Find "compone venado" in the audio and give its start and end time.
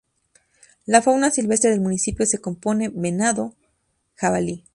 2.41-3.53